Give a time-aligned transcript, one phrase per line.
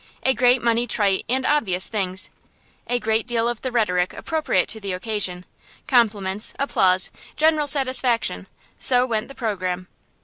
[0.23, 2.31] A great many trite and obvious things,
[2.87, 5.45] a great deal of the rhetoric appropriate to the occasion,
[5.87, 8.47] compliments, applause, general satisfaction;
[8.79, 9.87] so went the programme.